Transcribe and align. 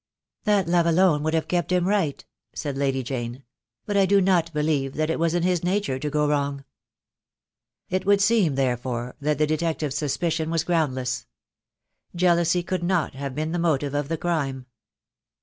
"That 0.45 0.67
love 0.67 0.87
alone 0.87 1.21
would 1.21 1.35
have 1.35 1.47
kept 1.47 1.71
him 1.71 1.87
right," 1.87 2.25
said 2.55 2.75
Lady 2.75 3.03
Jane; 3.03 3.43
"but 3.85 3.95
I 3.95 4.07
do 4.07 4.19
not 4.19 4.51
believe 4.51 4.95
that 4.95 5.11
it 5.11 5.19
was 5.19 5.35
in 5.35 5.43
his 5.43 5.63
nature 5.63 5.99
to 5.99 6.09
go 6.09 6.27
wrong." 6.27 6.65
It 7.87 8.03
would 8.03 8.19
seem, 8.19 8.55
therefore, 8.55 9.13
that 9.21 9.37
the 9.37 9.45
detective's 9.45 9.99
suspicion 9.99 10.49
was 10.49 10.63
groundless. 10.63 11.27
Jealousy 12.15 12.63
could 12.63 12.81
not 12.83 13.13
have 13.13 13.35
been 13.35 13.51
the 13.51 13.59
motive 13.59 13.93
of 13.93 14.07
the 14.07 14.17
crime. 14.17 14.65